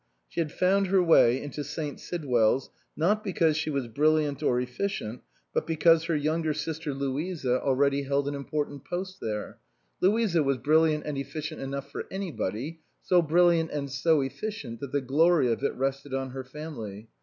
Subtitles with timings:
[0.27, 1.99] She had found her way into St.
[1.99, 5.21] Sidwell's, not because she was brilliant or efficient,
[5.53, 9.59] but because her younger sister Louisa 205 SUPERSEDED already held an important post there.
[9.99, 15.01] Louisa was brilliant and efficient enough for anybody, so brilliant and so efficient that the
[15.01, 17.07] glory of it rested on her family.